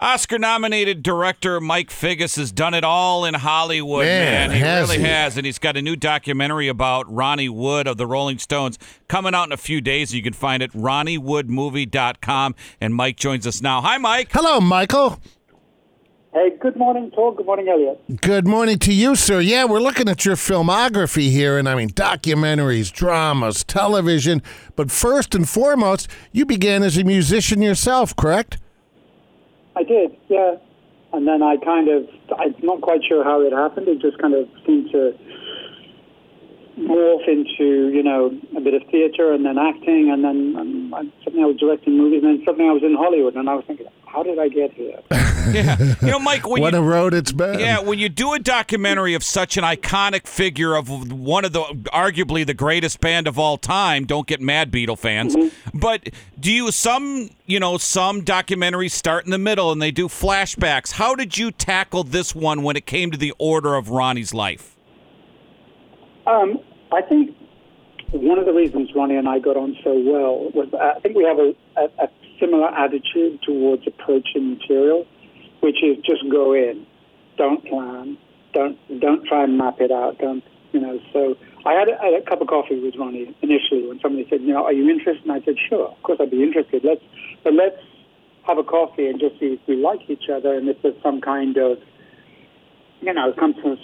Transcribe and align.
Oscar 0.00 0.38
nominated 0.38 1.02
director 1.02 1.60
Mike 1.60 1.90
Figgis 1.90 2.36
has 2.36 2.52
done 2.52 2.72
it 2.72 2.84
all 2.84 3.24
in 3.24 3.34
Hollywood, 3.34 4.04
Man, 4.06 4.50
man. 4.50 4.56
He 4.56 4.62
has 4.62 4.88
really 4.88 5.02
he? 5.02 5.08
has. 5.08 5.36
And 5.36 5.44
he's 5.44 5.58
got 5.58 5.76
a 5.76 5.82
new 5.82 5.96
documentary 5.96 6.68
about 6.68 7.12
Ronnie 7.12 7.48
Wood 7.48 7.88
of 7.88 7.96
the 7.96 8.06
Rolling 8.06 8.38
Stones 8.38 8.78
coming 9.08 9.34
out 9.34 9.48
in 9.48 9.52
a 9.52 9.56
few 9.56 9.80
days. 9.80 10.14
You 10.14 10.22
can 10.22 10.34
find 10.34 10.62
it 10.62 10.70
ronniewoodmovie.com. 10.72 12.54
And 12.80 12.94
Mike 12.94 13.16
joins 13.16 13.44
us 13.44 13.60
now. 13.60 13.80
Hi, 13.80 13.98
Mike. 13.98 14.28
Hello, 14.30 14.60
Michael. 14.60 15.20
Hey, 16.32 16.50
good 16.60 16.76
morning, 16.76 17.10
Paul. 17.12 17.32
Good 17.32 17.46
morning, 17.46 17.68
Elliot. 17.68 18.20
Good 18.20 18.46
morning 18.46 18.78
to 18.80 18.92
you, 18.92 19.16
sir. 19.16 19.40
Yeah, 19.40 19.64
we're 19.64 19.80
looking 19.80 20.08
at 20.08 20.24
your 20.24 20.36
filmography 20.36 21.30
here, 21.32 21.58
and 21.58 21.68
I 21.68 21.74
mean 21.74 21.88
documentaries, 21.90 22.92
dramas, 22.92 23.64
television. 23.64 24.42
But 24.76 24.92
first 24.92 25.34
and 25.34 25.48
foremost, 25.48 26.06
you 26.30 26.46
began 26.46 26.84
as 26.84 26.96
a 26.96 27.02
musician 27.02 27.62
yourself, 27.62 28.14
correct? 28.14 28.58
I 29.78 29.84
did, 29.84 30.16
yeah. 30.28 30.56
And 31.12 31.26
then 31.26 31.40
I 31.40 31.56
kind 31.56 31.88
of, 31.88 32.08
I'm 32.36 32.54
not 32.62 32.80
quite 32.80 33.00
sure 33.08 33.22
how 33.22 33.40
it 33.42 33.52
happened. 33.52 33.86
It 33.86 34.00
just 34.00 34.18
kind 34.18 34.34
of 34.34 34.48
seemed 34.66 34.90
to 34.90 35.16
morph 36.78 37.28
into, 37.28 37.94
you 37.94 38.02
know, 38.02 38.36
a 38.56 38.60
bit 38.60 38.74
of 38.74 38.82
theater 38.90 39.32
and 39.32 39.46
then 39.46 39.56
acting, 39.56 40.10
and 40.10 40.24
then 40.24 40.56
um, 40.58 41.12
suddenly 41.22 41.44
I 41.44 41.46
was 41.46 41.56
directing 41.58 41.96
movies, 41.96 42.22
and 42.24 42.38
then 42.38 42.44
suddenly 42.44 42.68
I 42.68 42.72
was 42.72 42.82
in 42.82 42.94
Hollywood, 42.94 43.36
and 43.36 43.48
I 43.48 43.54
was 43.54 43.64
thinking, 43.66 43.86
how 44.06 44.24
did 44.24 44.38
I 44.38 44.48
get 44.48 44.72
here? 44.72 44.98
Yeah. 45.54 45.94
You 46.00 46.08
know, 46.08 46.18
Mike, 46.18 46.46
when 46.46 46.62
what 46.62 46.72
you 46.72 46.78
a 46.80 46.82
road 46.82 47.14
it's 47.14 47.32
been. 47.32 47.58
Yeah, 47.58 47.80
when 47.80 47.98
you 47.98 48.08
do 48.08 48.32
a 48.32 48.38
documentary 48.38 49.14
of 49.14 49.22
such 49.22 49.56
an 49.56 49.64
iconic 49.64 50.26
figure 50.26 50.74
of 50.74 50.88
one 51.12 51.44
of 51.44 51.52
the 51.52 51.62
arguably 51.92 52.46
the 52.46 52.54
greatest 52.54 53.00
band 53.00 53.26
of 53.26 53.38
all 53.38 53.58
time, 53.58 54.04
don't 54.04 54.26
get 54.26 54.40
mad 54.40 54.70
Beatle 54.70 54.98
fans. 54.98 55.36
But 55.74 56.10
do 56.38 56.52
you 56.52 56.70
some, 56.70 57.30
you 57.46 57.60
know, 57.60 57.78
some 57.78 58.22
documentaries 58.22 58.92
start 58.92 59.24
in 59.24 59.30
the 59.30 59.38
middle 59.38 59.72
and 59.72 59.80
they 59.80 59.90
do 59.90 60.08
flashbacks. 60.08 60.92
How 60.92 61.14
did 61.14 61.38
you 61.38 61.50
tackle 61.50 62.04
this 62.04 62.34
one 62.34 62.62
when 62.62 62.76
it 62.76 62.86
came 62.86 63.10
to 63.10 63.18
the 63.18 63.32
order 63.38 63.74
of 63.74 63.90
Ronnie's 63.90 64.34
life? 64.34 64.76
Um, 66.26 66.58
I 66.92 67.02
think 67.02 67.34
one 68.10 68.38
of 68.38 68.46
the 68.46 68.52
reasons 68.52 68.90
Ronnie 68.94 69.16
and 69.16 69.28
I 69.28 69.38
got 69.38 69.56
on 69.56 69.76
so 69.84 69.92
well 69.92 70.50
was 70.54 70.68
I 70.74 71.00
think 71.00 71.16
we 71.16 71.24
have 71.24 71.38
a, 71.38 71.54
a, 71.76 72.04
a 72.04 72.08
similar 72.40 72.68
attitude 72.68 73.40
towards 73.42 73.86
approaching 73.86 74.50
material, 74.58 75.06
which 75.60 75.82
is 75.82 75.96
just 76.04 76.28
go 76.30 76.52
in, 76.52 76.86
don't 77.36 77.64
plan, 77.64 78.18
don't 78.54 78.78
don't 79.00 79.24
try 79.26 79.44
and 79.44 79.58
map 79.58 79.80
it 79.80 79.90
out, 79.90 80.18
don't 80.18 80.44
you 80.72 80.80
know. 80.80 80.98
So 81.12 81.36
I 81.64 81.72
had 81.74 81.88
a, 81.88 81.96
had 82.00 82.14
a 82.14 82.22
cup 82.22 82.40
of 82.40 82.48
coffee 82.48 82.78
with 82.80 82.94
Ronnie 82.96 83.34
initially 83.42 83.86
when 83.86 84.00
somebody 84.00 84.26
said, 84.28 84.42
you 84.42 84.52
know, 84.52 84.64
are 84.64 84.72
you 84.72 84.88
interested? 84.88 85.24
And 85.24 85.32
I 85.32 85.44
said, 85.44 85.56
sure, 85.68 85.88
of 85.88 86.02
course 86.02 86.18
I'd 86.20 86.30
be 86.30 86.42
interested. 86.42 86.84
Let's 86.84 87.02
but 87.44 87.54
let's 87.54 87.80
have 88.46 88.58
a 88.58 88.64
coffee 88.64 89.06
and 89.08 89.20
just 89.20 89.38
see 89.38 89.58
if 89.58 89.60
we 89.66 89.76
like 89.76 90.08
each 90.08 90.28
other 90.32 90.54
and 90.54 90.68
if 90.68 90.80
there's 90.82 91.00
some 91.02 91.20
kind 91.20 91.56
of 91.58 91.78
you 93.00 93.12
know, 93.12 93.32
come 93.38 93.54
to 93.54 93.76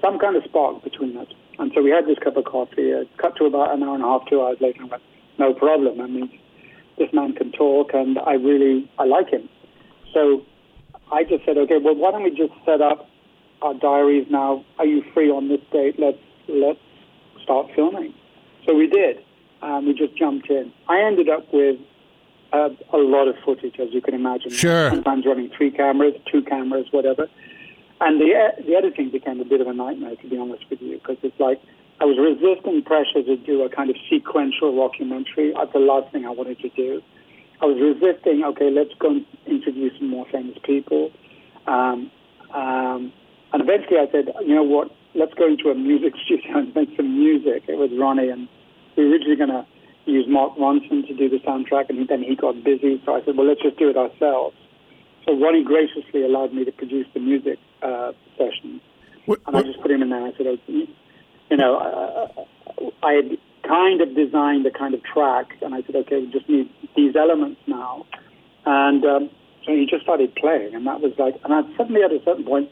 some 0.00 0.18
kind 0.18 0.36
of 0.36 0.44
spark 0.44 0.82
between 0.82 1.16
us. 1.16 1.28
And 1.58 1.72
so 1.74 1.82
we 1.82 1.90
had 1.90 2.06
this 2.06 2.18
cup 2.18 2.36
of 2.36 2.44
coffee. 2.44 2.92
Uh, 2.92 3.04
cut 3.18 3.36
to 3.36 3.44
about 3.44 3.74
an 3.74 3.82
hour 3.82 3.94
and 3.94 4.04
a 4.04 4.06
half, 4.06 4.22
two 4.28 4.40
hours 4.40 4.58
later, 4.60 4.82
and 4.82 4.92
I 4.92 4.96
went, 4.96 5.02
no 5.38 5.54
problem. 5.54 6.00
I 6.00 6.06
mean, 6.06 6.30
this 6.98 7.12
man 7.12 7.34
can 7.34 7.52
talk, 7.52 7.90
and 7.92 8.18
I 8.18 8.34
really, 8.34 8.90
I 8.98 9.04
like 9.04 9.28
him. 9.30 9.48
So 10.14 10.42
I 11.12 11.24
just 11.24 11.44
said, 11.44 11.58
okay, 11.58 11.78
well, 11.82 11.94
why 11.94 12.10
don't 12.12 12.22
we 12.22 12.30
just 12.30 12.52
set 12.64 12.80
up 12.80 13.08
our 13.62 13.74
diaries 13.74 14.26
now? 14.30 14.64
Are 14.78 14.86
you 14.86 15.02
free 15.12 15.30
on 15.30 15.48
this 15.48 15.60
date? 15.72 15.98
Let's 15.98 16.18
let's 16.48 16.78
start 17.42 17.68
filming. 17.74 18.14
So 18.66 18.74
we 18.74 18.86
did. 18.86 19.18
Um, 19.62 19.86
we 19.86 19.94
just 19.94 20.16
jumped 20.16 20.48
in. 20.48 20.72
I 20.88 21.00
ended 21.00 21.28
up 21.28 21.52
with 21.52 21.78
uh, 22.52 22.70
a 22.92 22.96
lot 22.96 23.28
of 23.28 23.36
footage, 23.44 23.78
as 23.78 23.88
you 23.92 24.00
can 24.00 24.14
imagine. 24.14 24.50
Sure. 24.50 24.90
Sometimes 24.90 25.26
running 25.26 25.50
three 25.56 25.70
cameras, 25.70 26.14
two 26.30 26.42
cameras, 26.42 26.86
whatever. 26.90 27.28
And 28.00 28.20
the 28.20 28.26
e- 28.26 28.62
the 28.66 28.74
editing 28.76 29.10
became 29.10 29.40
a 29.40 29.44
bit 29.44 29.60
of 29.60 29.66
a 29.66 29.74
nightmare, 29.74 30.16
to 30.16 30.28
be 30.28 30.38
honest 30.38 30.64
with 30.70 30.80
you, 30.80 30.94
because 30.98 31.18
it's 31.22 31.38
like 31.38 31.60
I 32.00 32.04
was 32.06 32.16
resisting 32.16 32.82
pressure 32.82 33.22
to 33.22 33.36
do 33.36 33.62
a 33.62 33.68
kind 33.68 33.90
of 33.90 33.96
sequential 34.10 34.74
documentary. 34.74 35.52
That's 35.54 35.72
the 35.72 35.80
last 35.80 36.10
thing 36.12 36.24
I 36.24 36.30
wanted 36.30 36.58
to 36.60 36.68
do. 36.70 37.02
I 37.62 37.66
was 37.66 37.76
resisting. 37.80 38.42
Okay, 38.44 38.70
let's 38.70 38.90
go 38.98 39.10
and 39.10 39.26
introduce 39.46 39.98
some 39.98 40.08
more 40.08 40.26
famous 40.32 40.56
people. 40.64 41.10
Um, 41.66 42.10
um, 42.54 43.12
and 43.52 43.62
eventually, 43.62 43.98
I 43.98 44.10
said, 44.10 44.32
you 44.46 44.54
know 44.54 44.62
what? 44.62 44.90
Let's 45.14 45.34
go 45.34 45.46
into 45.46 45.70
a 45.70 45.74
music 45.74 46.14
studio 46.24 46.58
and 46.58 46.74
make 46.74 46.96
some 46.96 47.18
music. 47.18 47.64
It 47.68 47.76
was 47.78 47.90
Ronnie, 47.98 48.28
and 48.30 48.48
we 48.96 49.04
were 49.04 49.10
originally 49.10 49.36
going 49.36 49.50
to 49.50 49.66
use 50.06 50.26
Mark 50.28 50.56
Ronson 50.56 51.06
to 51.06 51.14
do 51.14 51.28
the 51.28 51.38
soundtrack, 51.38 51.90
and 51.90 52.08
then 52.08 52.22
he 52.22 52.34
got 52.34 52.62
busy. 52.64 53.00
So 53.04 53.14
I 53.14 53.24
said, 53.24 53.36
well, 53.36 53.46
let's 53.46 53.62
just 53.62 53.78
do 53.78 53.90
it 53.90 53.96
ourselves. 53.96 54.56
So 55.26 55.38
Ronnie 55.38 55.64
graciously 55.64 56.24
allowed 56.24 56.54
me 56.54 56.64
to 56.64 56.72
produce 56.72 57.06
the 57.12 57.20
music 57.20 57.58
uh, 57.82 58.12
sessions, 58.38 58.80
What- 59.26 59.40
and 59.46 59.56
I 59.56 59.62
just 59.62 59.80
put 59.82 59.90
him 59.90 60.02
in 60.02 60.10
there. 60.10 60.26
I 60.26 60.32
said, 60.36 60.46
okay, 60.46 60.88
you 61.50 61.56
know, 61.56 61.76
uh, 61.76 62.84
I 63.02 63.12
had 63.12 63.38
kind 63.70 64.00
of 64.00 64.08
designed 64.16 64.66
a 64.66 64.70
kind 64.82 64.94
of 64.94 65.00
track, 65.04 65.46
and 65.62 65.74
I 65.76 65.82
said, 65.82 65.94
okay, 66.02 66.18
we 66.22 66.26
just 66.38 66.48
need 66.48 66.68
these 66.96 67.14
elements 67.14 67.60
now, 67.68 68.04
and 68.66 69.04
um, 69.04 69.30
so 69.64 69.72
he 69.72 69.86
just 69.86 70.02
started 70.02 70.34
playing, 70.34 70.74
and 70.74 70.86
that 70.88 71.00
was 71.00 71.12
like, 71.18 71.36
and 71.44 71.52
I 71.54 71.60
suddenly 71.76 72.02
at 72.02 72.10
a 72.12 72.20
certain 72.24 72.44
point, 72.44 72.68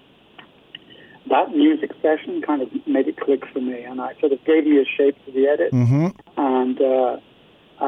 that 1.30 1.54
music 1.54 1.90
session 2.02 2.42
kind 2.42 2.62
of 2.62 2.68
made 2.86 3.06
it 3.06 3.16
click 3.20 3.42
for 3.52 3.60
me, 3.60 3.82
and 3.82 4.00
I 4.00 4.14
sort 4.18 4.32
of 4.32 4.44
gave 4.44 4.64
me 4.64 4.80
a 4.80 4.86
shape 4.96 5.16
to 5.26 5.30
the 5.30 5.46
edit, 5.46 5.72
Mhm. 5.72 6.14
and 6.36 6.80
uh, 6.80 7.16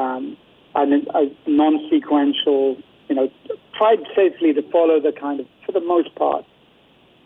um, 0.01 0.37
and 0.73 0.93
a 1.21 1.23
non-sequential, 1.47 2.77
you 3.09 3.15
know, 3.15 3.29
tried 3.77 3.99
safely 4.15 4.53
to 4.53 4.61
follow 4.71 5.01
the 5.01 5.11
kind 5.11 5.41
of, 5.41 5.45
for 5.65 5.73
the 5.73 5.81
most 5.81 6.15
part, 6.15 6.45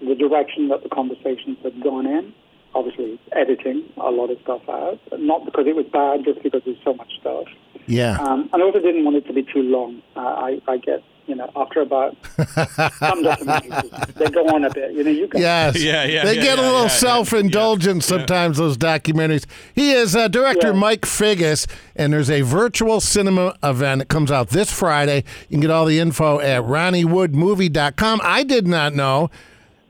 the 0.02 0.16
direction 0.16 0.70
that 0.70 0.82
the 0.82 0.90
conversations 0.90 1.58
had 1.62 1.80
gone 1.82 2.08
in. 2.08 2.34
Obviously, 2.76 3.20
editing 3.32 3.84
a 3.98 4.12
lot 4.12 4.30
of 4.30 4.38
stuff 4.44 4.62
out, 4.70 5.00
but 5.10 5.20
not 5.22 5.46
because 5.46 5.66
it 5.66 5.76
was 5.76 5.86
bad, 5.92 6.26
just 6.26 6.44
because 6.44 6.62
there's 6.66 6.78
so 6.84 6.94
much 6.94 7.12
stuff. 7.22 7.46
Yeah. 7.88 8.18
Um, 8.20 8.50
and 8.52 8.62
I 8.62 8.66
also 8.66 8.80
didn't 8.80 9.04
want 9.06 9.16
it 9.18 9.26
to 9.28 9.34
be 9.34 9.44
too 9.44 9.62
long. 9.62 10.02
Uh, 10.16 10.20
I, 10.20 10.62
I 10.68 10.78
get, 10.78 11.02
you 11.28 11.36
know, 11.36 11.50
after 11.56 11.82
about 11.82 12.18
some 12.36 13.24
documentaries, 13.24 14.14
they 14.16 14.30
go 14.30 14.46
on 14.48 14.66
a 14.66 14.70
bit. 14.74 14.92
You 14.94 15.04
know, 15.04 15.12
you 15.12 15.28
can. 15.28 15.40
Yes. 15.40 15.80
Yeah, 15.82 16.04
yeah, 16.04 16.26
They 16.26 16.36
yeah, 16.36 16.42
get 16.42 16.60
a 16.60 16.62
little 16.64 16.78
yeah, 16.80 16.84
yeah, 16.84 16.88
self-indulgent 16.90 18.04
sometimes, 18.04 18.58
those 18.58 18.78
documentaries. 18.78 19.46
He 19.74 19.92
is 19.92 20.16
uh, 20.16 20.28
director 20.28 20.70
Yeah. 20.74 20.80
Mike 20.80 21.02
Figgis, 21.02 21.68
and 21.96 22.12
there's 22.12 22.30
a 22.30 22.42
virtual 22.42 23.00
cinema 23.00 23.56
event. 23.64 24.02
It 24.02 24.08
comes 24.10 24.32
out 24.32 24.50
this 24.50 24.72
Friday. 24.72 25.24
You 25.48 25.56
can 25.56 25.62
get 25.62 25.70
all 25.72 25.86
the 25.86 26.00
info 26.00 26.40
at 26.42 26.64
ronniewoodmovie.com. 26.64 28.20
I 28.24 28.44
did 28.44 28.68
not 28.68 28.94
know. 28.94 29.30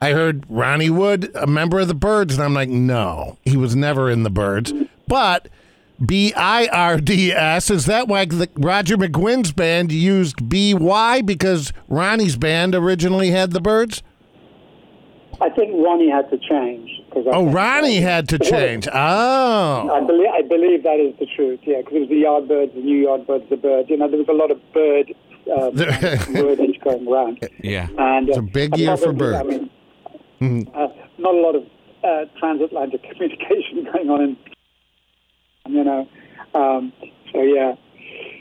I 0.02 0.12
heard 0.12 0.46
Ronnie 0.50 0.90
Wood, 0.90 1.32
a 1.36 1.48
member 1.48 1.80
of 1.80 1.88
the 1.88 1.96
Birds, 1.96 2.36
and 2.36 2.44
I'm 2.44 2.54
like, 2.54 2.70
no, 2.70 3.38
he 3.44 3.58
was 3.58 3.76
never 3.76 4.10
in 4.10 4.24
the 4.24 4.30
Birds. 4.30 4.74
But 5.08 5.48
B 6.06 6.34
I 6.36 6.68
R 6.68 7.00
D 7.00 7.32
S, 7.32 7.72
is 7.72 7.86
that 7.86 8.08
why 8.08 8.26
the, 8.26 8.50
Roger 8.56 8.98
McGuinn's 8.98 9.52
band 9.52 9.92
used 9.92 10.50
B 10.50 10.74
Y 10.74 11.22
because 11.22 11.72
Ronnie's 11.88 12.36
band 12.36 12.76
originally 12.76 13.32
had 13.32 13.52
the 13.52 13.62
Birds? 13.62 14.04
I 15.42 15.50
think 15.50 15.72
Ronnie 15.74 16.10
had 16.10 16.30
to 16.32 16.38
change. 16.38 16.90
Cause 17.12 17.26
Oh, 17.32 17.46
Ronnie 17.50 18.02
had 18.02 18.28
to 18.30 18.40
change. 18.40 18.88
Oh. 18.92 19.90
I 19.90 20.00
believe, 20.06 20.30
I 20.34 20.42
believe 20.42 20.84
that 20.84 21.00
is 21.00 21.18
the 21.20 21.26
truth, 21.36 21.60
yeah, 21.64 21.78
because 21.80 21.94
it 21.94 22.00
was 22.02 22.10
the 22.10 22.24
Yardbirds, 22.24 22.74
the 22.74 22.82
new 22.82 23.06
Yardbirds, 23.08 23.50
the 23.50 23.58
Birds. 23.58 23.90
You 23.90 23.98
know, 23.98 24.10
there 24.10 24.20
was 24.20 24.28
a 24.30 24.34
lot 24.34 24.52
of 24.52 24.60
bird 24.74 25.14
um, 25.52 25.72
wordage 26.36 26.82
going 26.84 27.08
around. 27.08 27.50
Yeah. 27.62 27.88
And, 27.98 28.30
uh, 28.30 28.32
It's 28.32 28.38
a 28.38 28.42
big 28.42 28.78
year 28.78 28.96
for 28.98 29.14
probably, 29.14 29.36
I 29.36 29.44
birds. 29.44 29.70
Mean, 30.40 30.72
uh, 30.74 30.88
not 31.18 31.34
a 31.34 31.38
lot 31.38 31.56
of 31.56 31.64
uh, 32.04 32.26
transatlantic 32.40 33.02
communication 33.12 33.86
going 33.92 34.10
on 34.10 34.22
in, 34.22 34.38
you 35.74 35.84
know. 35.84 36.08
Um, 36.54 36.94
so, 37.32 37.42
yeah. 37.42 37.76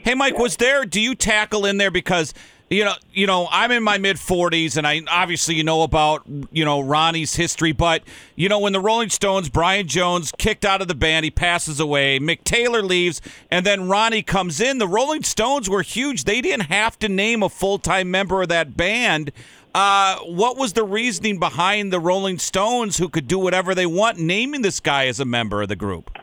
Hey, 0.03 0.13
Mike, 0.13 0.37
was 0.37 0.57
there? 0.57 0.85
Do 0.85 1.01
you 1.01 1.15
tackle 1.15 1.65
in 1.65 1.77
there 1.77 1.91
because 1.91 2.33
you 2.69 2.83
know, 2.83 2.93
you 3.13 3.27
know, 3.27 3.47
I'm 3.51 3.71
in 3.71 3.83
my 3.83 3.99
mid 3.99 4.17
40s, 4.17 4.75
and 4.75 4.87
I 4.87 5.01
obviously 5.07 5.53
you 5.53 5.63
know 5.63 5.83
about 5.83 6.23
you 6.51 6.65
know 6.65 6.81
Ronnie's 6.81 7.35
history, 7.35 7.73
but 7.73 8.03
you 8.35 8.49
know 8.49 8.57
when 8.59 8.73
the 8.73 8.79
Rolling 8.79 9.09
Stones, 9.09 9.49
Brian 9.49 9.87
Jones 9.87 10.31
kicked 10.39 10.65
out 10.65 10.81
of 10.81 10.87
the 10.87 10.95
band, 10.95 11.25
he 11.25 11.31
passes 11.31 11.79
away. 11.79 12.19
Mick 12.19 12.43
Taylor 12.43 12.81
leaves, 12.81 13.21
and 13.51 13.65
then 13.65 13.87
Ronnie 13.87 14.23
comes 14.23 14.59
in. 14.59 14.79
The 14.79 14.87
Rolling 14.87 15.21
Stones 15.21 15.69
were 15.69 15.83
huge; 15.83 16.23
they 16.23 16.41
didn't 16.41 16.65
have 16.65 16.97
to 16.99 17.09
name 17.09 17.43
a 17.43 17.49
full 17.49 17.77
time 17.77 18.09
member 18.09 18.41
of 18.41 18.49
that 18.49 18.75
band. 18.75 19.31
Uh, 19.75 20.19
what 20.19 20.55
was 20.55 20.71
the 20.71 20.85
reasoning 20.85 21.37
behind 21.37 21.91
the 21.91 21.99
Rolling 21.99 22.39
Stones, 22.39 22.97
who 22.97 23.09
could 23.09 23.27
do 23.27 23.37
whatever 23.37 23.75
they 23.75 23.85
want, 23.85 24.17
naming 24.17 24.61
this 24.61 24.79
guy 24.79 25.07
as 25.07 25.19
a 25.19 25.25
member 25.25 25.61
of 25.61 25.67
the 25.67 25.75
group? 25.75 26.17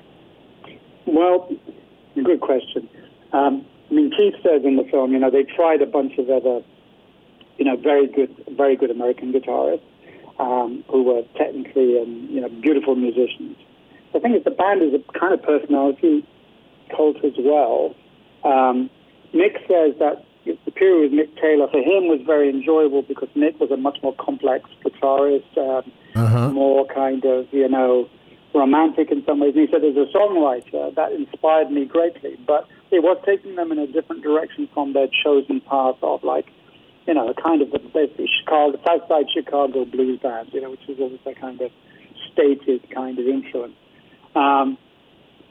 Well, 1.06 1.50
good 2.14 2.40
question. 2.40 2.88
Um, 3.34 3.66
I 3.90 3.94
mean, 3.94 4.10
Keith 4.16 4.36
says 4.42 4.62
in 4.64 4.76
the 4.76 4.84
film, 4.90 5.12
you 5.12 5.18
know, 5.18 5.30
they 5.30 5.42
tried 5.42 5.82
a 5.82 5.86
bunch 5.86 6.16
of 6.16 6.30
other, 6.30 6.62
you 7.58 7.66
know, 7.66 7.76
very 7.76 8.06
good, 8.06 8.34
very 8.56 8.74
good 8.74 8.90
American 8.90 9.34
guitarists 9.34 9.82
um, 10.38 10.82
who 10.90 11.02
were 11.02 11.22
technically 11.36 11.98
and 11.98 12.30
you 12.30 12.40
know 12.40 12.48
beautiful 12.48 12.96
musicians. 12.96 13.58
The 14.14 14.20
thing 14.20 14.34
is, 14.34 14.44
the 14.44 14.50
band 14.50 14.82
is 14.82 14.94
a 14.94 15.18
kind 15.18 15.34
of 15.34 15.42
personality 15.42 16.26
cult 16.96 17.22
as 17.22 17.34
well. 17.38 17.94
Um, 18.44 18.88
Mick 19.34 19.60
says 19.68 19.98
that 19.98 20.24
the 20.44 20.70
period 20.70 21.12
with 21.12 21.20
Mick 21.20 21.40
Taylor 21.40 21.68
for 21.68 21.80
him 21.80 22.08
was 22.08 22.20
very 22.26 22.48
enjoyable 22.48 23.02
because 23.02 23.28
Mick 23.36 23.58
was 23.60 23.70
a 23.70 23.76
much 23.76 23.98
more 24.02 24.14
complex 24.14 24.68
guitarist, 24.84 25.56
um, 25.56 26.52
more 26.54 26.86
kind 26.86 27.24
of 27.24 27.46
you 27.52 27.68
know 27.68 28.08
romantic 28.54 29.10
in 29.10 29.24
some 29.24 29.40
ways. 29.40 29.54
And 29.56 29.66
he 29.66 29.72
said, 29.72 29.84
as 29.84 29.96
a 29.96 30.06
songwriter, 30.16 30.94
that 30.94 31.12
inspired 31.12 31.70
me 31.70 31.84
greatly, 31.86 32.38
but 32.46 32.68
it 32.90 33.02
was 33.02 33.16
taking 33.24 33.54
them 33.56 33.72
in 33.72 33.78
a 33.78 33.86
different 33.86 34.22
direction 34.22 34.68
from 34.74 34.92
their 34.92 35.08
chosen 35.24 35.60
path 35.60 35.96
of 36.02 36.22
like 36.22 36.46
you 37.06 37.14
know, 37.14 37.28
a 37.28 37.34
kind 37.34 37.62
of 37.62 37.70
basically 37.92 38.28
Chicago, 38.40 38.78
Southside 38.86 39.26
Chicago 39.34 39.84
blues 39.84 40.20
band, 40.20 40.50
you 40.52 40.60
know, 40.60 40.70
which 40.70 40.88
is 40.88 40.98
always 41.00 41.18
a 41.26 41.34
kind 41.34 41.60
of 41.60 41.70
stated 42.32 42.88
kind 42.90 43.18
of 43.18 43.26
influence. 43.26 43.74
Um, 44.34 44.78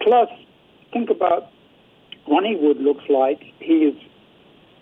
plus, 0.02 0.30
think 0.94 1.10
about 1.10 1.52
Ronnie 2.28 2.56
Wood 2.56 2.78
looks 2.78 3.04
like 3.10 3.42
he 3.60 3.86
is 3.86 3.96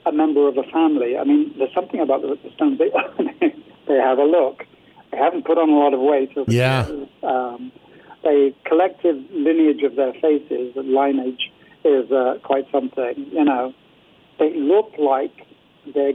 a 0.06 0.12
member 0.12 0.48
of 0.48 0.58
a 0.58 0.64
family. 0.64 1.18
I 1.18 1.24
mean, 1.24 1.54
there's 1.58 1.74
something 1.74 2.00
about 2.00 2.22
the, 2.22 2.38
the 2.44 2.52
Stones. 2.56 2.80
They, 2.80 2.90
they 3.88 3.96
have 4.00 4.18
a 4.18 4.24
look. 4.24 4.66
They 5.12 5.18
haven't 5.18 5.46
put 5.46 5.58
on 5.58 5.70
a 5.70 5.78
lot 5.78 5.94
of 5.94 6.00
weight. 6.00 6.32
Yeah. 6.48 6.88
Um, 7.24 7.72
the 8.24 8.54
collective 8.66 9.16
lineage 9.32 9.84
of 9.84 9.96
their 9.96 10.14
faces 10.14 10.74
and 10.76 10.94
lineage 10.94 11.52
is 11.84 12.12
uh, 12.12 12.38
quite 12.44 12.66
something. 12.72 13.28
You 13.32 13.46
know, 13.46 13.74
they 14.40 14.54
look 14.56 14.92
like 14.98 15.32
they're 15.94 16.14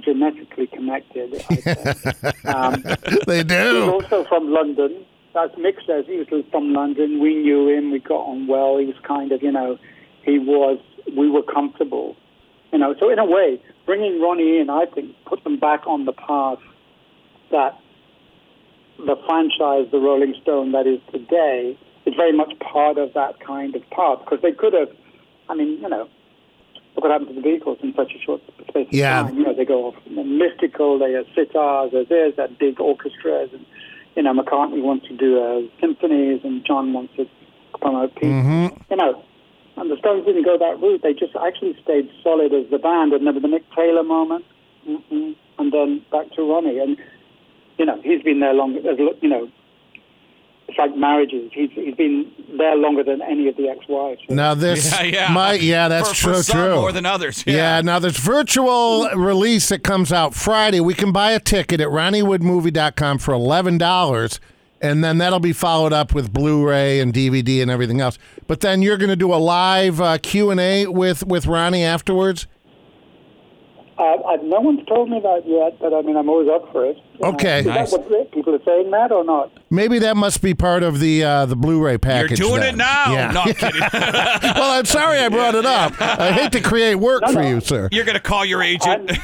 genetically 0.00 0.66
connected. 0.66 1.42
Um, 2.46 2.82
They 3.26 3.38
He's 3.38 3.44
do. 3.46 3.90
also 3.90 4.24
from 4.24 4.50
London. 4.52 5.04
As 5.36 5.50
Mick 5.52 5.76
says, 5.86 6.04
he 6.06 6.18
was 6.18 6.44
from 6.50 6.72
London. 6.74 7.20
We 7.20 7.34
knew 7.34 7.68
him. 7.68 7.90
We 7.90 7.98
got 8.00 8.20
on 8.20 8.46
well. 8.46 8.76
He 8.78 8.84
was 8.86 8.96
kind 9.02 9.32
of, 9.32 9.42
you 9.42 9.50
know, 9.50 9.78
he 10.22 10.38
was. 10.38 10.78
We 11.16 11.30
were 11.30 11.42
comfortable, 11.42 12.16
you 12.74 12.80
know. 12.80 12.94
So 12.98 13.08
in 13.08 13.18
a 13.20 13.24
way, 13.24 13.62
bringing 13.86 14.20
Ronnie 14.20 14.58
in, 14.58 14.68
I 14.68 14.84
think, 14.86 15.14
put 15.24 15.42
them 15.44 15.58
back 15.58 15.86
on 15.86 16.04
the 16.04 16.12
path 16.12 16.58
that 17.52 17.78
the 18.98 19.16
franchise, 19.26 19.86
the 19.92 19.98
Rolling 19.98 20.34
Stone, 20.42 20.72
that 20.72 20.86
is 20.86 21.00
today, 21.12 21.78
is 22.04 22.14
very 22.14 22.32
much 22.32 22.52
part 22.58 22.98
of 22.98 23.14
that 23.14 23.38
kind 23.38 23.74
of 23.76 23.88
path. 23.90 24.18
Because 24.24 24.42
they 24.42 24.52
could 24.52 24.72
have, 24.72 24.88
I 25.48 25.54
mean, 25.54 25.80
you 25.80 25.88
know, 25.88 26.08
look 26.96 27.04
what 27.04 27.12
happened 27.12 27.28
to 27.28 27.40
the 27.40 27.46
Beatles 27.46 27.80
in 27.82 27.94
such 27.94 28.12
a 28.12 28.18
short 28.18 28.42
space 28.68 28.88
of 28.88 28.92
Yeah. 28.92 29.22
time. 29.22 29.38
You 29.38 29.44
know, 29.44 29.54
they 29.54 29.64
go 29.64 29.86
off 29.86 29.94
mystical. 30.10 30.98
They 30.98 31.12
have 31.12 31.26
sitars. 31.36 31.92
There's 31.92 32.08
there's 32.08 32.36
that 32.36 32.58
big 32.58 32.80
orchestras, 32.80 33.50
and 33.52 33.64
you 34.16 34.22
know, 34.24 34.34
McCartney 34.34 34.82
wants 34.82 35.06
to 35.06 35.16
do 35.16 35.40
uh, 35.40 35.62
symphonies, 35.80 36.40
and 36.42 36.64
John 36.64 36.92
wants 36.92 37.14
to 37.16 37.28
promote 37.80 38.14
peace. 38.16 38.24
Mm-hmm. 38.24 38.82
You 38.90 38.96
know, 38.96 39.22
and 39.76 39.90
the 39.90 39.96
Stones 39.98 40.24
didn't 40.26 40.44
go 40.44 40.56
that 40.58 40.80
route. 40.80 41.02
They 41.02 41.12
just 41.14 41.34
actually 41.36 41.76
stayed 41.82 42.08
solid 42.22 42.52
as 42.52 42.70
the 42.70 42.78
band, 42.78 43.12
and 43.12 43.26
there 43.26 43.32
was 43.32 43.42
the 43.42 43.48
Mick 43.48 43.64
Taylor 43.74 44.02
moment, 44.02 44.44
mm 44.88 45.34
and 45.56 45.72
then 45.72 46.04
back 46.10 46.30
to 46.32 46.42
Ronnie, 46.42 46.80
and 46.80 46.96
you 47.78 47.86
know, 47.86 48.00
he's 48.02 48.22
been 48.22 48.40
there 48.40 48.52
longer. 48.54 48.80
You 49.22 49.28
know, 49.28 49.48
it's 50.66 50.76
like 50.78 50.96
marriages. 50.96 51.50
He's 51.54 51.70
he's 51.72 51.94
been 51.94 52.30
there 52.58 52.74
longer 52.74 53.04
than 53.04 53.22
any 53.22 53.48
of 53.48 53.56
the 53.56 53.68
ex-wives. 53.68 54.20
Now 54.28 54.54
this, 54.54 54.90
Yeah, 54.92 55.02
yeah. 55.02 55.32
my 55.32 55.52
yeah, 55.54 55.86
that's 55.88 56.08
for, 56.08 56.14
true. 56.14 56.34
for 56.34 56.42
some 56.42 56.56
true. 56.58 56.74
more 56.74 56.90
than 56.92 57.06
others. 57.06 57.44
Yeah. 57.46 57.80
now 57.82 57.98
there's 58.00 58.18
virtual 58.18 59.08
release 59.10 59.68
that 59.68 59.84
comes 59.84 60.12
out 60.12 60.34
Friday. 60.34 60.80
We 60.80 60.94
can 60.94 61.12
buy 61.12 61.30
a 61.32 61.40
ticket 61.40 61.80
at 61.80 61.88
RonnieWoodMovie.com 61.88 63.18
for 63.18 63.32
eleven 63.32 63.78
dollars, 63.78 64.40
and 64.80 65.02
then 65.02 65.18
that'll 65.18 65.40
be 65.40 65.52
followed 65.52 65.92
up 65.92 66.14
with 66.14 66.32
Blu-ray 66.32 67.00
and 67.00 67.12
DVD 67.12 67.62
and 67.62 67.70
everything 67.70 68.00
else. 68.00 68.18
But 68.46 68.60
then 68.60 68.82
you're 68.82 68.98
going 68.98 69.10
to 69.10 69.16
do 69.16 69.32
a 69.32 69.36
live 69.36 70.00
uh, 70.00 70.18
Q 70.18 70.50
and 70.50 70.60
A 70.60 70.86
with 70.86 71.26
with 71.26 71.46
Ronnie 71.46 71.84
afterwards. 71.84 72.46
Uh, 73.96 74.02
I, 74.02 74.36
no 74.42 74.60
one's 74.60 74.84
told 74.86 75.08
me 75.08 75.20
that 75.20 75.42
yet, 75.46 75.78
but 75.80 75.94
I 75.94 76.02
mean, 76.02 76.16
I'm 76.16 76.28
always 76.28 76.48
up 76.48 76.72
for 76.72 76.84
it. 76.84 76.96
You 77.14 77.20
know, 77.20 77.28
Okay. 77.34 77.60
is 77.60 77.66
Nice. 77.66 77.90
that 77.92 78.10
what 78.10 78.32
people 78.32 78.54
are 78.54 78.62
saying 78.64 78.90
that 78.90 79.12
or 79.12 79.24
not? 79.24 79.50
Maybe 79.70 79.98
that 80.00 80.16
must 80.16 80.42
be 80.42 80.52
part 80.54 80.82
of 80.82 81.00
the 81.00 81.22
uh, 81.24 81.46
the 81.46 81.56
Blu-ray 81.56 81.98
package. 81.98 82.38
You're 82.38 82.48
doing 82.48 82.60
then. 82.60 82.74
it 82.74 82.78
now. 82.78 83.12
Yeah. 83.12 83.30
No, 83.32 83.40
I'm 83.42 83.54
kidding. 83.54 83.80
well, 84.42 84.78
I'm 84.78 84.84
sorry 84.84 85.18
I 85.18 85.28
brought 85.28 85.54
it 85.54 85.64
up. 85.66 85.92
I 86.00 86.32
hate 86.32 86.52
to 86.52 86.60
create 86.60 86.96
work 86.96 87.22
No, 87.22 87.28
for 87.32 87.42
no. 87.42 87.48
you, 87.48 87.60
sir. 87.60 87.88
You're 87.92 88.04
going 88.04 88.14
to 88.16 88.20
call 88.22 88.44
your 88.44 88.62
I'm, 88.62 88.68
agent. 88.74 89.10
I'm 89.10 89.16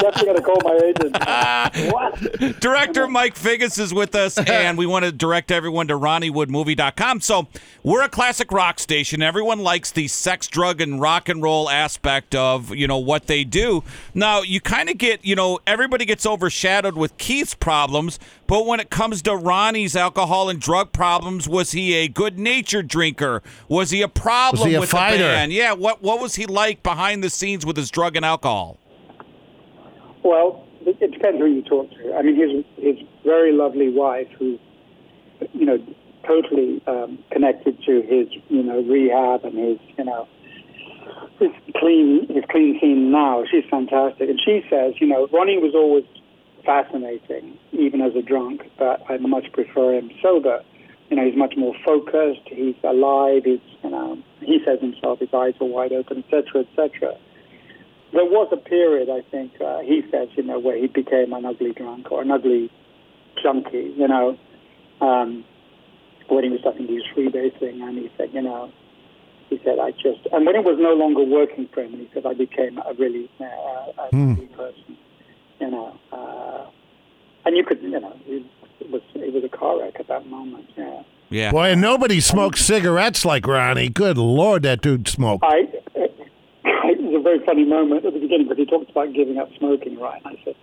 definitely 0.00 0.24
going 0.24 0.36
to 0.36 0.42
call 0.42 0.60
my 0.64 0.80
agent. 0.84 1.92
what? 1.92 2.60
Director 2.60 3.06
Mike 3.08 3.34
Figgis 3.34 3.78
is 3.78 3.92
with 3.94 4.14
us, 4.14 4.38
and 4.38 4.76
we 4.78 4.86
want 4.86 5.04
to 5.04 5.12
direct 5.12 5.50
everyone 5.50 5.88
to 5.88 5.94
RonnieWoodMovie.com. 5.94 7.20
So 7.20 7.48
we're 7.82 8.02
a 8.02 8.08
classic 8.08 8.50
rock 8.52 8.78
station. 8.78 9.22
Everyone 9.22 9.58
likes 9.60 9.90
the 9.92 10.08
sex, 10.08 10.46
drug, 10.48 10.80
and 10.80 11.00
rock 11.00 11.28
and 11.28 11.42
roll 11.42 11.68
aspect 11.70 12.34
of 12.34 12.74
you 12.74 12.86
know 12.86 12.98
what 12.98 13.26
they 13.26 13.44
do. 13.44 13.82
Now 14.14 14.42
you 14.42 14.60
kind 14.60 14.88
of 14.88 14.98
get 14.98 15.24
you 15.24 15.34
know 15.36 15.58
everybody 15.66 16.04
gets 16.04 16.26
overshadowed 16.44 16.94
with 16.94 17.16
Keith's 17.16 17.54
problems, 17.54 18.18
but 18.46 18.66
when 18.66 18.78
it 18.78 18.90
comes 18.90 19.22
to 19.22 19.34
Ronnie's 19.34 19.96
alcohol 19.96 20.50
and 20.50 20.60
drug 20.60 20.92
problems, 20.92 21.48
was 21.48 21.72
he 21.72 21.94
a 21.94 22.06
good-natured 22.06 22.86
drinker? 22.86 23.42
Was 23.66 23.88
he 23.88 24.02
a 24.02 24.08
problem 24.08 24.60
Was 24.60 24.68
he 24.68 24.74
a 24.74 24.80
with 24.80 24.90
fighter? 24.90 25.16
the 25.16 25.24
band? 25.24 25.52
Yeah. 25.52 25.72
What 25.72 26.02
what 26.02 26.20
was 26.20 26.34
he 26.34 26.44
like 26.44 26.82
behind 26.82 27.24
the 27.24 27.30
scenes 27.30 27.64
with 27.64 27.78
his 27.78 27.90
drug 27.90 28.14
and 28.14 28.26
alcohol? 28.26 28.76
Well, 30.22 30.66
it, 30.82 30.98
it 31.00 31.12
depends 31.12 31.38
who 31.38 31.46
you 31.46 31.62
talk 31.62 31.90
to. 31.90 32.14
I 32.14 32.20
mean, 32.20 32.36
his 32.36 32.64
his 32.76 33.06
very 33.24 33.52
lovely 33.52 33.88
wife, 33.88 34.28
who's 34.38 34.60
you 35.54 35.64
know 35.64 35.78
totally 36.26 36.82
um, 36.86 37.18
connected 37.32 37.78
to 37.86 38.02
his 38.02 38.28
you 38.50 38.62
know 38.62 38.82
rehab 38.82 39.44
and 39.44 39.56
his 39.56 39.78
you 39.96 40.04
know 40.04 40.28
his 41.38 41.50
clean 41.76 42.26
his 42.28 42.44
clean 42.50 42.78
scene 42.82 43.10
now. 43.10 43.44
She's 43.50 43.64
fantastic, 43.70 44.28
and 44.28 44.38
she 44.44 44.60
says 44.68 44.92
you 45.00 45.06
know 45.06 45.26
Ronnie 45.32 45.56
was 45.56 45.74
always 45.74 46.04
fascinating, 46.64 47.58
even 47.72 48.00
as 48.00 48.14
a 48.14 48.22
drunk, 48.22 48.62
but 48.78 49.02
I 49.08 49.16
much 49.18 49.52
prefer 49.52 49.94
him 49.94 50.10
sober. 50.22 50.62
You 51.10 51.16
know, 51.16 51.26
he's 51.26 51.36
much 51.36 51.54
more 51.56 51.74
focused. 51.84 52.46
He's 52.46 52.76
alive. 52.82 53.42
He's 53.44 53.60
you 53.82 53.90
know 53.90 54.18
he 54.40 54.60
says 54.64 54.80
himself 54.80 55.20
his 55.20 55.32
eyes 55.34 55.54
are 55.60 55.66
wide 55.66 55.92
open, 55.92 56.24
etc., 56.24 56.64
etc 56.70 57.18
there 58.14 58.24
was 58.24 58.48
a 58.52 58.56
period, 58.56 59.10
I 59.10 59.28
think, 59.28 59.60
uh, 59.60 59.80
he 59.80 60.02
says, 60.10 60.28
you 60.36 60.44
know, 60.44 60.58
where 60.58 60.78
he 60.78 60.86
became 60.86 61.32
an 61.32 61.44
ugly 61.44 61.72
drunk 61.72 62.12
or 62.12 62.22
an 62.22 62.30
ugly 62.30 62.70
junkie, 63.42 63.92
you 63.96 64.06
know, 64.06 64.38
um, 65.00 65.44
when 66.28 66.44
he 66.44 66.50
was 66.50 66.60
starting 66.60 66.86
to 66.86 66.92
use 66.92 67.04
freebasing, 67.14 67.82
and 67.82 67.98
he 67.98 68.10
said, 68.16 68.30
you 68.32 68.40
know, 68.40 68.70
he 69.50 69.60
said, 69.64 69.78
I 69.80 69.90
just, 69.90 70.26
and 70.32 70.46
when 70.46 70.54
it 70.54 70.64
was 70.64 70.78
no 70.78 70.94
longer 70.94 71.24
working 71.24 71.68
for 71.74 71.82
him, 71.82 71.92
he 71.92 72.08
said, 72.14 72.24
I 72.24 72.34
became 72.34 72.78
a 72.78 72.94
really, 72.94 73.28
uh, 73.40 73.44
a 73.44 74.06
ugly 74.06 74.46
person, 74.56 74.96
you 75.60 75.70
know, 75.70 75.98
and 77.44 77.56
you 77.56 77.64
could, 77.64 77.80
you 77.82 78.00
know, 78.00 78.16
it, 78.26 78.44
it 78.80 78.90
was 78.90 79.02
it 79.14 79.32
was 79.32 79.44
a 79.44 79.48
car 79.48 79.80
wreck 79.80 79.96
at 79.98 80.08
that 80.08 80.26
moment, 80.26 80.68
yeah. 80.76 81.02
Yeah. 81.30 81.50
Boy, 81.50 81.70
and 81.70 81.80
nobody 81.80 82.20
smokes 82.20 82.60
cigarettes 82.60 83.24
like 83.24 83.46
Ronnie. 83.46 83.88
Good 83.88 84.18
lord, 84.18 84.62
that 84.62 84.82
dude 84.82 85.08
smoked. 85.08 85.42
I, 85.42 85.62
it 85.94 87.00
was 87.00 87.20
a 87.20 87.22
very 87.22 87.44
funny 87.44 87.64
moment 87.64 88.04
at 88.04 88.12
the 88.12 88.20
beginning 88.20 88.46
because 88.48 88.58
he 88.58 88.66
talked 88.66 88.90
about 88.90 89.12
giving 89.14 89.38
up 89.38 89.48
smoking, 89.58 89.98
right? 89.98 90.20
And 90.24 90.36
I 90.38 90.44
said, 90.44 90.54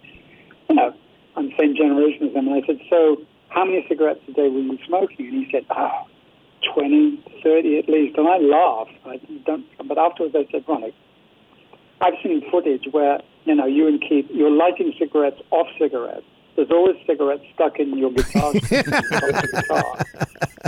you 0.69 0.75
know, 0.75 0.93
I'm 1.35 1.49
the 1.49 1.55
same 1.59 1.75
generation 1.75 2.29
as 2.29 2.35
him. 2.35 2.47
And 2.47 2.63
I 2.63 2.65
said, 2.65 2.79
so 2.89 3.17
how 3.49 3.65
many 3.65 3.85
cigarettes 3.89 4.21
a 4.27 4.33
day 4.33 4.47
were 4.47 4.59
you 4.59 4.77
smoking? 4.87 5.27
And 5.27 5.45
he 5.45 5.51
said, 5.51 5.65
ah, 5.71 6.05
20, 6.73 7.23
30 7.43 7.79
at 7.79 7.89
least. 7.89 8.17
And 8.17 8.27
I 8.27 8.37
laughed. 8.37 8.91
I 9.05 9.19
don't, 9.45 9.65
but 9.87 9.97
afterwards 9.97 10.35
I 10.37 10.47
said, 10.51 10.63
Ronnie, 10.67 10.93
I've 11.99 12.13
seen 12.23 12.43
footage 12.49 12.87
where, 12.91 13.19
you 13.45 13.55
know, 13.55 13.65
you 13.65 13.87
and 13.87 14.01
Keith, 14.01 14.25
you're 14.31 14.51
lighting 14.51 14.93
cigarettes 14.97 15.41
off 15.51 15.67
cigarettes. 15.79 16.25
There's 16.55 16.71
always 16.71 16.95
cigarettes 17.07 17.43
stuck 17.53 17.79
in 17.79 17.97
your 17.97 18.11
guitar. 18.11 18.53
guitar. 18.53 19.97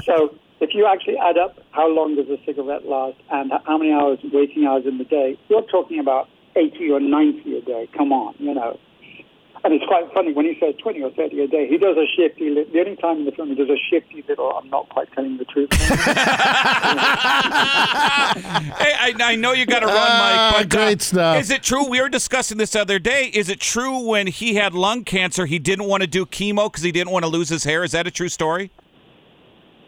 So 0.05 0.35
if 0.59 0.71
you 0.73 0.85
actually 0.85 1.17
add 1.17 1.37
up 1.37 1.57
how 1.71 1.87
long 1.87 2.15
does 2.15 2.27
a 2.27 2.37
cigarette 2.45 2.85
last 2.85 3.17
and 3.29 3.51
how 3.65 3.77
many 3.77 3.91
hours, 3.91 4.19
waiting 4.33 4.65
hours 4.65 4.83
in 4.85 4.97
the 4.97 5.03
day, 5.03 5.37
you're 5.49 5.61
talking 5.63 5.99
about 5.99 6.27
80 6.55 6.91
or 6.91 6.99
90 6.99 7.57
a 7.57 7.61
day. 7.61 7.89
Come 7.95 8.11
on, 8.11 8.35
you 8.39 8.53
know. 8.53 8.79
And 9.65 9.73
it's 9.73 9.85
quite 9.85 10.03
funny 10.13 10.33
when 10.33 10.45
he 10.45 10.57
says 10.59 10.75
20 10.81 11.01
or 11.03 11.11
30 11.11 11.39
a 11.41 11.47
day, 11.47 11.67
he 11.69 11.77
does 11.77 11.95
a 11.95 12.05
shifty, 12.17 12.49
li- 12.49 12.67
the 12.73 12.79
only 12.81 12.97
time 12.97 13.19
in 13.19 13.25
the 13.25 13.31
film 13.31 13.47
he 13.47 13.55
does 13.55 13.69
a 13.69 13.77
shifty 13.89 14.21
little, 14.27 14.51
I'm 14.51 14.69
not 14.69 14.89
quite 14.89 15.09
telling 15.13 15.37
the 15.37 15.45
truth. 15.45 15.69
hey, 15.77 15.87
I, 18.99 19.13
I 19.21 19.35
know 19.35 19.53
you 19.53 19.65
got 19.65 19.79
to 19.79 19.85
run, 19.85 19.95
Ah, 19.97 20.51
Mike, 20.57 20.69
but 20.69 20.77
uh, 20.77 20.83
great 20.85 21.01
stuff. 21.01 21.39
is 21.39 21.49
it 21.49 21.63
true? 21.63 21.87
We 21.89 22.01
were 22.01 22.09
discussing 22.09 22.57
this 22.57 22.71
the 22.71 22.81
other 22.81 22.99
day. 22.99 23.31
Is 23.33 23.47
it 23.49 23.59
true 23.61 23.99
when 24.05 24.27
he 24.27 24.55
had 24.55 24.73
lung 24.73 25.03
cancer, 25.05 25.45
he 25.45 25.59
didn't 25.59 25.85
want 25.85 26.01
to 26.01 26.07
do 26.07 26.25
chemo 26.25 26.69
because 26.69 26.83
he 26.83 26.91
didn't 26.91 27.11
want 27.11 27.23
to 27.23 27.29
lose 27.29 27.47
his 27.49 27.63
hair? 27.63 27.83
Is 27.85 27.93
that 27.93 28.05
a 28.05 28.11
true 28.11 28.29
story? 28.29 28.69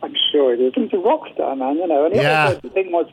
I'm 0.01 0.13
sure 0.31 0.53
it 0.53 0.61
is. 0.61 0.71
He's 0.75 0.93
a 0.93 0.97
rock 0.97 1.23
star, 1.33 1.53
man, 1.55 1.75
you 1.77 1.87
know. 1.87 2.05
And 2.05 2.15
the 2.15 2.21
Yeah. 2.21 2.45
other 2.57 2.69
thing 2.69 2.91
was, 2.93 3.07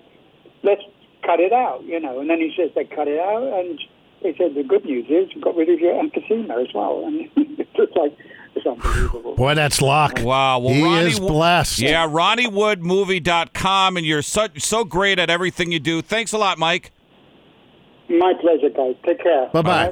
let's 0.62 0.82
cut 1.24 1.40
it 1.40 1.52
out, 1.52 1.82
you 1.84 1.98
know. 1.98 2.20
And 2.20 2.30
then 2.30 2.38
he 2.38 2.52
says 2.56 2.70
they 2.74 2.84
cut 2.84 3.08
it 3.08 3.18
out, 3.18 3.42
and 3.42 3.80
they 4.22 4.34
said 4.36 4.54
the 4.54 4.62
good 4.62 4.84
news 4.84 5.06
is 5.08 5.34
you 5.34 5.40
got 5.40 5.56
rid 5.56 5.68
of 5.68 5.78
your 5.80 5.94
emphysema 5.94 6.60
as 6.62 6.72
well. 6.74 7.04
And 7.06 7.28
it's 7.58 7.70
just 7.76 7.96
like, 7.96 8.16
it's 8.54 8.66
unbelievable. 8.66 9.34
Boy, 9.36 9.54
that's 9.54 9.80
luck. 9.80 10.18
Wow. 10.20 10.58
Well, 10.58 10.74
he 10.74 10.82
Ronnie 10.82 11.06
is 11.08 11.20
Wo- 11.20 11.28
blessed. 11.28 11.78
Yeah, 11.80 12.06
RonnieWoodMovie.com, 12.06 13.96
and 13.96 14.04
you're 14.06 14.22
such 14.22 14.60
so 14.62 14.84
great 14.84 15.18
at 15.18 15.30
everything 15.30 15.72
you 15.72 15.80
do. 15.80 16.02
Thanks 16.02 16.32
a 16.32 16.38
lot, 16.38 16.58
Mike. 16.58 16.90
My 18.08 18.34
pleasure, 18.40 18.68
guys. 18.68 18.94
Take 19.06 19.22
care. 19.22 19.48
Bye 19.52 19.62
bye. 19.62 19.88